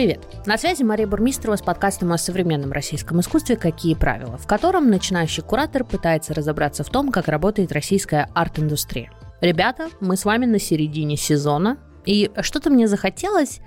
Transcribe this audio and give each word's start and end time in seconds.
Привет! 0.00 0.26
На 0.46 0.56
связи 0.56 0.82
Мария 0.82 1.06
Бурмистрова 1.06 1.56
с 1.56 1.60
подкастом 1.60 2.10
о 2.14 2.16
современном 2.16 2.72
российском 2.72 3.20
искусстве 3.20 3.56
«Какие 3.56 3.94
правила», 3.94 4.38
в 4.38 4.46
котором 4.46 4.88
начинающий 4.88 5.42
куратор 5.42 5.84
пытается 5.84 6.32
разобраться 6.32 6.84
в 6.84 6.88
том, 6.88 7.12
как 7.12 7.28
работает 7.28 7.70
российская 7.70 8.30
арт-индустрия. 8.34 9.12
Ребята, 9.42 9.90
мы 10.00 10.16
с 10.16 10.24
вами 10.24 10.46
на 10.46 10.58
середине 10.58 11.18
сезона, 11.18 11.76
и 12.06 12.30
что-то 12.40 12.70
мне 12.70 12.88
захотелось 12.88 13.60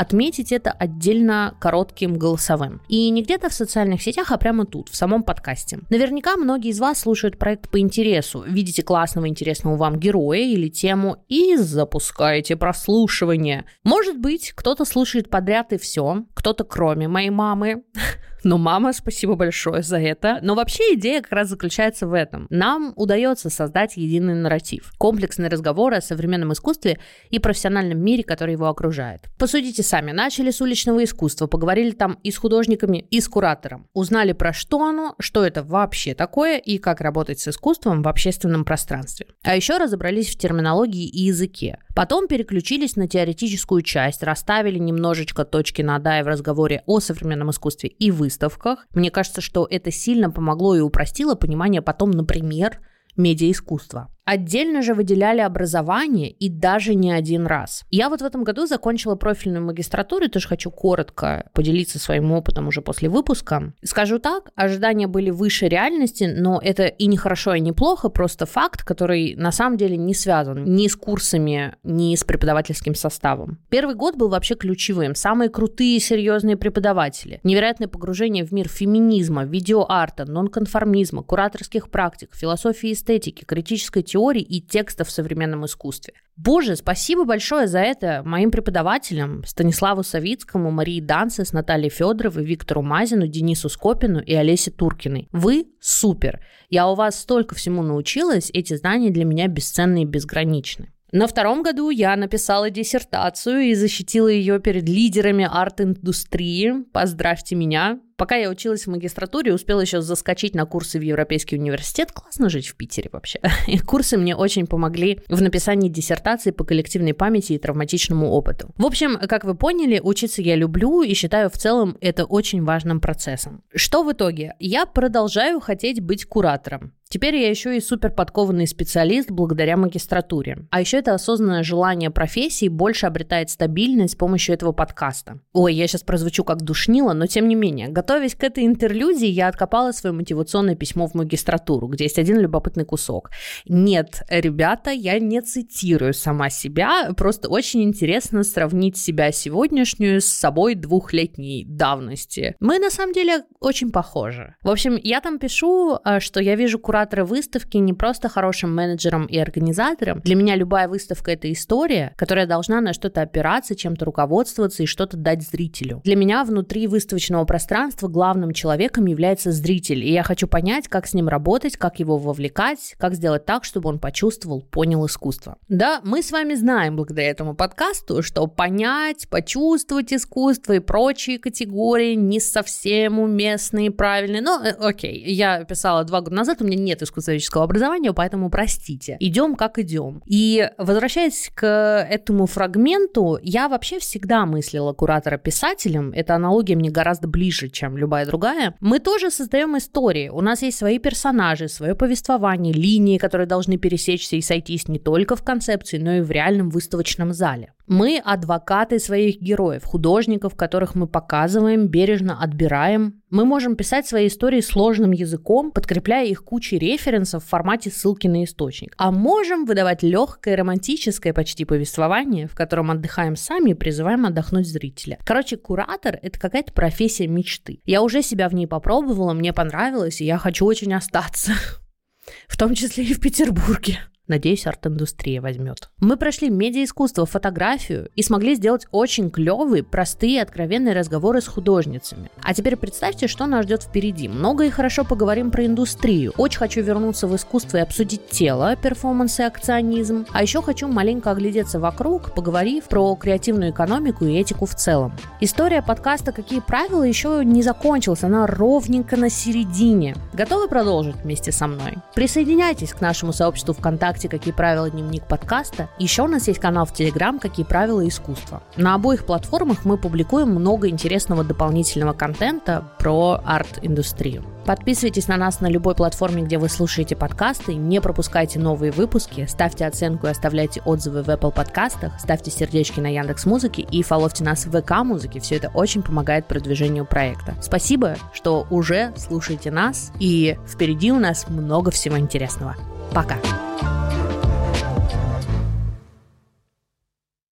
отметить 0.00 0.50
это 0.50 0.70
отдельно 0.70 1.54
коротким 1.60 2.14
голосовым. 2.16 2.80
И 2.88 3.10
не 3.10 3.22
где-то 3.22 3.50
в 3.50 3.52
социальных 3.52 4.00
сетях, 4.00 4.32
а 4.32 4.38
прямо 4.38 4.64
тут, 4.64 4.88
в 4.88 4.96
самом 4.96 5.22
подкасте. 5.22 5.80
Наверняка 5.90 6.38
многие 6.38 6.70
из 6.70 6.80
вас 6.80 7.00
слушают 7.00 7.38
проект 7.38 7.68
по 7.68 7.78
интересу, 7.78 8.42
видите 8.46 8.82
классного, 8.82 9.28
интересного 9.28 9.76
вам 9.76 9.98
героя 9.98 10.40
или 10.40 10.70
тему 10.70 11.22
и 11.28 11.54
запускаете 11.56 12.56
прослушивание. 12.56 13.66
Может 13.84 14.18
быть, 14.18 14.52
кто-то 14.52 14.86
слушает 14.86 15.28
подряд 15.28 15.74
и 15.74 15.78
все, 15.78 16.24
кто-то 16.32 16.64
кроме 16.64 17.06
моей 17.06 17.30
мамы. 17.30 17.82
Но 18.44 18.58
мама, 18.58 18.92
спасибо 18.92 19.34
большое 19.34 19.82
за 19.82 19.98
это. 19.98 20.38
Но 20.42 20.54
вообще 20.54 20.94
идея 20.94 21.22
как 21.22 21.32
раз 21.32 21.48
заключается 21.48 22.06
в 22.06 22.12
этом. 22.12 22.46
Нам 22.50 22.92
удается 22.96 23.50
создать 23.50 23.96
единый 23.96 24.34
нарратив, 24.34 24.92
комплексный 24.98 25.48
разговор 25.48 25.94
о 25.94 26.00
современном 26.00 26.52
искусстве 26.52 26.98
и 27.30 27.38
профессиональном 27.38 27.98
мире, 27.98 28.22
который 28.22 28.52
его 28.52 28.66
окружает. 28.66 29.22
Посудите 29.38 29.82
сами, 29.82 30.12
начали 30.12 30.50
с 30.50 30.60
уличного 30.60 31.04
искусства, 31.04 31.46
поговорили 31.46 31.90
там 31.90 32.18
и 32.22 32.30
с 32.30 32.38
художниками, 32.38 32.98
и 33.10 33.20
с 33.20 33.28
куратором. 33.28 33.88
Узнали 33.92 34.32
про 34.32 34.52
что 34.52 34.82
оно, 34.84 35.14
что 35.18 35.44
это 35.44 35.62
вообще 35.62 36.14
такое 36.14 36.58
и 36.58 36.78
как 36.78 37.00
работать 37.00 37.40
с 37.40 37.48
искусством 37.48 38.02
в 38.02 38.08
общественном 38.08 38.64
пространстве. 38.64 39.26
А 39.42 39.56
еще 39.56 39.76
разобрались 39.76 40.34
в 40.34 40.38
терминологии 40.38 41.06
и 41.06 41.22
языке. 41.24 41.78
Потом 41.94 42.28
переключились 42.28 42.96
на 42.96 43.08
теоретическую 43.08 43.82
часть, 43.82 44.22
расставили 44.22 44.78
немножечко 44.78 45.44
точки 45.44 45.82
над 45.82 46.06
«и» 46.06 46.22
в 46.22 46.26
разговоре 46.26 46.82
о 46.86 47.00
современном 47.00 47.50
искусстве 47.50 47.90
и 47.90 48.10
выставках. 48.30 48.86
Мне 48.94 49.10
кажется, 49.10 49.40
что 49.40 49.66
это 49.68 49.90
сильно 49.90 50.30
помогло 50.30 50.76
и 50.76 50.80
упростило 50.80 51.34
понимание 51.34 51.82
потом, 51.82 52.12
например, 52.12 52.80
медиаискусства. 53.16 54.08
Отдельно 54.30 54.80
же 54.80 54.94
выделяли 54.94 55.40
образование 55.40 56.30
и 56.30 56.48
даже 56.48 56.94
не 56.94 57.10
один 57.10 57.48
раз. 57.48 57.82
Я 57.90 58.08
вот 58.08 58.22
в 58.22 58.24
этом 58.24 58.44
году 58.44 58.64
закончила 58.64 59.16
профильную 59.16 59.64
магистратуру, 59.64 60.26
и 60.26 60.28
тоже 60.28 60.46
хочу 60.46 60.70
коротко 60.70 61.50
поделиться 61.52 61.98
своим 61.98 62.30
опытом 62.30 62.68
уже 62.68 62.80
после 62.80 63.08
выпуска. 63.08 63.72
Скажу 63.82 64.20
так, 64.20 64.52
ожидания 64.54 65.08
были 65.08 65.30
выше 65.30 65.66
реальности, 65.66 66.32
но 66.32 66.60
это 66.62 66.86
и 66.86 67.06
не 67.06 67.16
хорошо, 67.16 67.54
и 67.54 67.60
не 67.60 67.72
плохо, 67.72 68.08
просто 68.08 68.46
факт, 68.46 68.84
который 68.84 69.34
на 69.34 69.50
самом 69.50 69.76
деле 69.76 69.96
не 69.96 70.14
связан 70.14 70.62
ни 70.62 70.86
с 70.86 70.94
курсами, 70.94 71.74
ни 71.82 72.14
с 72.14 72.22
преподавательским 72.22 72.94
составом. 72.94 73.58
Первый 73.68 73.96
год 73.96 74.14
был 74.14 74.28
вообще 74.28 74.54
ключевым. 74.54 75.16
Самые 75.16 75.50
крутые, 75.50 75.98
серьезные 75.98 76.56
преподаватели. 76.56 77.40
Невероятное 77.42 77.88
погружение 77.88 78.44
в 78.44 78.52
мир 78.52 78.68
феминизма, 78.68 79.44
видеоарта, 79.44 80.24
нонконформизма, 80.24 81.24
кураторских 81.24 81.90
практик, 81.90 82.30
философии 82.32 82.92
эстетики, 82.92 83.44
критической 83.44 84.04
теории 84.04 84.19
теорий 84.20 84.42
и 84.42 84.60
текстов 84.60 85.08
в 85.08 85.10
современном 85.10 85.64
искусстве. 85.64 86.14
Боже, 86.36 86.76
спасибо 86.76 87.24
большое 87.24 87.66
за 87.66 87.80
это 87.80 88.22
моим 88.24 88.50
преподавателям 88.50 89.44
Станиславу 89.44 90.02
Савицкому, 90.02 90.70
Марии 90.70 91.00
Дансес, 91.00 91.52
Наталье 91.52 91.90
Федоровой, 91.90 92.44
Виктору 92.44 92.82
Мазину, 92.82 93.26
Денису 93.26 93.68
Скопину 93.68 94.20
и 94.20 94.34
Олесе 94.34 94.70
Туркиной. 94.70 95.28
Вы 95.32 95.66
супер! 95.80 96.40
Я 96.68 96.88
у 96.88 96.94
вас 96.94 97.18
столько 97.20 97.54
всему 97.54 97.82
научилась, 97.82 98.50
эти 98.52 98.76
знания 98.76 99.10
для 99.10 99.24
меня 99.24 99.48
бесценны 99.48 100.02
и 100.02 100.06
безграничны. 100.06 100.92
На 101.12 101.26
втором 101.26 101.62
году 101.62 101.90
я 101.90 102.14
написала 102.14 102.70
диссертацию 102.70 103.62
и 103.62 103.74
защитила 103.74 104.28
ее 104.28 104.60
перед 104.60 104.88
лидерами 104.88 105.48
арт-индустрии. 105.50 106.84
Поздравьте 106.92 107.56
меня. 107.56 108.00
Пока 108.20 108.36
я 108.36 108.50
училась 108.50 108.86
в 108.86 108.90
магистратуре, 108.90 109.54
успела 109.54 109.80
еще 109.80 110.02
заскочить 110.02 110.54
на 110.54 110.66
курсы 110.66 110.98
в 110.98 111.02
Европейский 111.02 111.56
университет. 111.56 112.12
Классно 112.12 112.50
жить 112.50 112.68
в 112.68 112.74
Питере 112.76 113.08
вообще. 113.10 113.40
И 113.66 113.78
курсы 113.78 114.18
мне 114.18 114.36
очень 114.36 114.66
помогли 114.66 115.20
в 115.30 115.40
написании 115.40 115.88
диссертации 115.88 116.50
по 116.50 116.64
коллективной 116.64 117.14
памяти 117.14 117.54
и 117.54 117.58
травматичному 117.58 118.30
опыту. 118.30 118.74
В 118.76 118.84
общем, 118.84 119.18
как 119.26 119.44
вы 119.44 119.54
поняли, 119.54 120.02
учиться 120.04 120.42
я 120.42 120.54
люблю 120.54 121.00
и 121.00 121.14
считаю 121.14 121.48
в 121.48 121.54
целом 121.54 121.96
это 122.02 122.26
очень 122.26 122.62
важным 122.62 123.00
процессом. 123.00 123.62
Что 123.74 124.02
в 124.02 124.12
итоге? 124.12 124.54
Я 124.58 124.84
продолжаю 124.84 125.58
хотеть 125.58 126.02
быть 126.02 126.26
куратором. 126.26 126.92
Теперь 127.12 127.34
я 127.34 127.50
еще 127.50 127.76
и 127.76 127.80
супер 127.80 128.12
подкованный 128.12 128.68
специалист 128.68 129.32
благодаря 129.32 129.76
магистратуре. 129.76 130.68
А 130.70 130.80
еще 130.80 130.98
это 130.98 131.12
осознанное 131.12 131.64
желание 131.64 132.08
профессии 132.08 132.68
больше 132.68 133.06
обретает 133.06 133.50
стабильность 133.50 134.14
с 134.14 134.16
помощью 134.16 134.54
этого 134.54 134.70
подкаста. 134.70 135.40
Ой, 135.52 135.74
я 135.74 135.88
сейчас 135.88 136.04
прозвучу 136.04 136.44
как 136.44 136.62
душнила, 136.62 137.12
но 137.12 137.26
тем 137.26 137.48
не 137.48 137.56
менее, 137.56 137.88
Готовясь 138.10 138.34
к 138.34 138.42
этой 138.42 138.66
интерлюдии, 138.66 139.28
я 139.28 139.46
откопала 139.46 139.92
свое 139.92 140.12
мотивационное 140.12 140.74
письмо 140.74 141.06
в 141.06 141.14
магистратуру, 141.14 141.86
где 141.86 142.04
есть 142.04 142.18
один 142.18 142.40
любопытный 142.40 142.84
кусок. 142.84 143.30
Нет, 143.66 144.24
ребята, 144.28 144.90
я 144.90 145.20
не 145.20 145.40
цитирую 145.40 146.12
сама 146.12 146.50
себя, 146.50 147.12
просто 147.16 147.48
очень 147.48 147.84
интересно 147.84 148.42
сравнить 148.42 148.96
себя 148.96 149.30
сегодняшнюю 149.30 150.20
с 150.20 150.24
собой 150.24 150.74
двухлетней 150.74 151.64
давности. 151.64 152.56
Мы 152.58 152.80
на 152.80 152.90
самом 152.90 153.12
деле 153.12 153.44
очень 153.60 153.92
похожи. 153.92 154.54
В 154.62 154.70
общем, 154.70 154.98
я 155.02 155.20
там 155.20 155.38
пишу, 155.38 155.98
э, 156.02 156.20
что 156.20 156.40
я 156.40 156.56
вижу 156.56 156.78
куратора 156.78 157.24
выставки 157.24 157.76
не 157.76 157.92
просто 157.92 158.28
хорошим 158.28 158.74
менеджером 158.74 159.26
и 159.26 159.36
организатором. 159.36 160.20
Для 160.20 160.34
меня 160.34 160.56
любая 160.56 160.88
выставка— 160.88 161.30
это 161.32 161.52
история, 161.52 162.14
которая 162.16 162.46
должна 162.46 162.80
на 162.80 162.94
что-то 162.94 163.20
опираться, 163.20 163.76
чем-то 163.76 164.06
руководствоваться 164.06 164.82
и 164.82 164.86
что-то 164.86 165.18
дать 165.18 165.42
зрителю. 165.42 166.00
Для 166.04 166.16
меня 166.16 166.44
внутри 166.44 166.86
выставочного 166.86 167.44
пространства 167.44 168.08
главным 168.08 168.52
человеком 168.52 169.04
является 169.04 169.52
зритель, 169.52 170.04
и 170.04 170.12
я 170.12 170.22
хочу 170.22 170.48
понять, 170.48 170.88
как 170.88 171.06
с 171.06 171.12
ним 171.12 171.28
работать, 171.28 171.76
как 171.76 172.00
его 172.00 172.16
вовлекать, 172.16 172.94
как 172.98 173.14
сделать 173.14 173.44
так, 173.44 173.64
чтобы 173.64 173.90
он 173.90 173.98
почувствовал, 173.98 174.62
понял 174.62 175.04
искусство. 175.04 175.58
Да, 175.68 176.00
мы 176.02 176.22
с 176.22 176.32
вами 176.32 176.54
знаем 176.54 176.96
благодаря 176.96 177.28
этому 177.28 177.54
подкасту, 177.54 178.22
что 178.22 178.46
понять, 178.46 179.28
почувствовать 179.28 180.14
искусство 180.14 180.72
и 180.72 180.78
прочие 180.78 181.38
категории 181.38 182.14
не 182.14 182.40
совсем 182.40 183.18
уместные 183.18 183.49
и 183.56 183.90
правильные, 183.90 184.42
э, 184.42 184.70
окей, 184.78 185.22
я 185.32 185.64
писала 185.64 186.04
два 186.04 186.20
года 186.20 186.36
назад, 186.36 186.62
у 186.62 186.64
меня 186.64 186.76
нет 186.76 187.02
искусствоведческого 187.02 187.64
образования, 187.64 188.12
поэтому 188.12 188.50
простите. 188.50 189.16
Идем 189.20 189.56
как 189.56 189.78
идем. 189.78 190.22
И 190.26 190.68
возвращаясь 190.78 191.50
к 191.54 191.66
этому 191.66 192.46
фрагменту, 192.46 193.38
я 193.42 193.68
вообще 193.68 193.98
всегда 193.98 194.46
мыслила 194.46 194.92
куратора 194.92 195.38
писателем, 195.38 196.12
эта 196.14 196.34
аналогия 196.34 196.76
мне 196.76 196.90
гораздо 196.90 197.28
ближе, 197.28 197.68
чем 197.68 197.96
любая 197.96 198.26
другая, 198.26 198.74
мы 198.80 198.98
тоже 198.98 199.30
создаем 199.30 199.76
истории. 199.78 200.28
У 200.28 200.40
нас 200.40 200.62
есть 200.62 200.78
свои 200.78 200.98
персонажи, 200.98 201.68
свое 201.68 201.94
повествование, 201.94 202.72
линии, 202.72 203.18
которые 203.18 203.46
должны 203.46 203.76
пересечься 203.76 204.36
и 204.36 204.40
сойтись 204.40 204.88
не 204.88 204.98
только 204.98 205.36
в 205.36 205.44
концепции, 205.44 205.98
но 205.98 206.14
и 206.14 206.20
в 206.20 206.30
реальном 206.30 206.70
выставочном 206.70 207.32
зале. 207.32 207.72
Мы 207.90 208.22
адвокаты 208.24 209.00
своих 209.00 209.40
героев, 209.40 209.82
художников, 209.84 210.54
которых 210.54 210.94
мы 210.94 211.08
показываем, 211.08 211.88
бережно 211.88 212.40
отбираем. 212.40 213.20
Мы 213.30 213.44
можем 213.44 213.74
писать 213.74 214.06
свои 214.06 214.28
истории 214.28 214.60
сложным 214.60 215.10
языком, 215.10 215.72
подкрепляя 215.72 216.24
их 216.24 216.44
кучей 216.44 216.78
референсов 216.78 217.44
в 217.44 217.48
формате 217.48 217.90
ссылки 217.90 218.28
на 218.28 218.44
источник. 218.44 218.94
А 218.96 219.10
можем 219.10 219.64
выдавать 219.64 220.04
легкое, 220.04 220.54
романтическое 220.54 221.32
почти 221.32 221.64
повествование, 221.64 222.46
в 222.46 222.54
котором 222.54 222.92
отдыхаем 222.92 223.34
сами 223.34 223.70
и 223.70 223.74
призываем 223.74 224.24
отдохнуть 224.24 224.68
зрителя. 224.68 225.18
Короче, 225.26 225.56
куратор— 225.56 226.16
это 226.22 226.38
какая-то 226.38 226.72
профессия 226.72 227.26
мечты. 227.26 227.80
Я 227.86 228.02
уже 228.02 228.22
себя 228.22 228.48
в 228.48 228.54
ней 228.54 228.68
попробовала, 228.68 229.32
мне 229.32 229.52
понравилось, 229.52 230.20
и 230.20 230.26
я 230.26 230.38
хочу 230.38 230.64
очень 230.64 230.94
остаться. 230.94 231.54
В 232.46 232.56
том 232.56 232.76
числе 232.76 233.02
и 233.02 233.14
в 233.14 233.20
Петербурге. 233.20 233.98
Надеюсь, 234.30 234.64
арт-индустрия 234.64 235.40
возьмет. 235.40 235.90
Мы 235.98 236.16
прошли 236.16 236.50
медиаискусство, 236.50 237.26
фотографию 237.26 238.10
и 238.14 238.22
смогли 238.22 238.54
сделать 238.54 238.86
очень 238.92 239.28
клевые, 239.28 239.82
простые, 239.82 240.40
откровенные 240.40 240.94
разговоры 240.94 241.40
с 241.40 241.48
художницами. 241.48 242.30
А 242.40 242.54
теперь 242.54 242.76
представьте, 242.76 243.26
что 243.26 243.46
нас 243.46 243.64
ждет 243.64 243.82
впереди. 243.82 244.28
Много 244.28 244.66
и 244.66 244.70
хорошо 244.70 245.04
поговорим 245.04 245.50
про 245.50 245.66
индустрию. 245.66 246.32
Очень 246.36 246.60
хочу 246.60 246.80
вернуться 246.80 247.26
в 247.26 247.34
искусство 247.34 247.78
и 247.78 247.80
обсудить 247.80 248.28
тело, 248.28 248.76
перформанс 248.76 249.40
и 249.40 249.42
акционизм. 249.42 250.24
А 250.32 250.42
еще 250.42 250.62
хочу 250.62 250.86
маленько 250.86 251.32
оглядеться 251.32 251.80
вокруг, 251.80 252.32
поговорив 252.32 252.84
про 252.84 253.16
креативную 253.16 253.72
экономику 253.72 254.26
и 254.26 254.38
этику 254.38 254.64
в 254.64 254.76
целом. 254.76 255.12
История 255.40 255.82
подкаста 255.82 256.30
«Какие 256.30 256.60
правила» 256.60 257.02
еще 257.02 257.42
не 257.44 257.64
закончилась, 257.64 258.22
она 258.22 258.46
ровненько 258.46 259.16
на 259.16 259.28
середине. 259.28 260.14
Готовы 260.32 260.68
продолжить 260.68 261.16
вместе 261.16 261.50
со 261.50 261.66
мной? 261.66 261.94
Присоединяйтесь 262.14 262.94
к 262.94 263.00
нашему 263.00 263.32
сообществу 263.32 263.74
ВКонтакте 263.74 264.19
ВКонтакте 264.20 264.28
«Какие 264.28 264.52
правила 264.52 264.90
дневник 264.90 265.24
подкаста». 265.24 265.88
Еще 265.98 266.22
у 266.22 266.28
нас 266.28 266.46
есть 266.48 266.60
канал 266.60 266.84
в 266.84 266.92
Телеграм 266.92 267.38
«Какие 267.38 267.64
правила 267.64 268.06
искусства». 268.06 268.62
На 268.76 268.94
обоих 268.94 269.24
платформах 269.24 269.84
мы 269.84 269.96
публикуем 269.96 270.50
много 270.50 270.88
интересного 270.88 271.44
дополнительного 271.44 272.12
контента 272.12 272.84
про 272.98 273.40
арт-индустрию. 273.44 274.44
Подписывайтесь 274.66 275.26
на 275.26 275.36
нас 275.36 275.60
на 275.60 275.68
любой 275.68 275.94
платформе, 275.94 276.42
где 276.42 276.58
вы 276.58 276.68
слушаете 276.68 277.16
подкасты, 277.16 277.74
не 277.74 278.00
пропускайте 278.00 278.58
новые 278.58 278.92
выпуски, 278.92 279.46
ставьте 279.48 279.86
оценку 279.86 280.26
и 280.26 280.30
оставляйте 280.30 280.82
отзывы 280.84 281.22
в 281.22 281.28
Apple 281.28 281.52
подкастах, 281.52 282.12
ставьте 282.20 282.50
сердечки 282.50 283.00
на 283.00 283.08
Яндекс 283.08 283.46
Музыке 283.46 283.82
и 283.82 284.02
фоловьте 284.02 284.44
нас 284.44 284.66
в 284.66 284.80
ВК 284.80 285.02
Музыке. 285.02 285.40
Все 285.40 285.56
это 285.56 285.70
очень 285.72 286.02
помогает 286.02 286.46
продвижению 286.46 287.06
проекта. 287.06 287.54
Спасибо, 287.62 288.16
что 288.32 288.66
уже 288.70 289.12
слушаете 289.16 289.70
нас, 289.70 290.12
и 290.20 290.58
впереди 290.68 291.10
у 291.10 291.18
нас 291.18 291.48
много 291.48 291.90
всего 291.90 292.18
интересного. 292.18 292.76
Пока! 293.12 293.36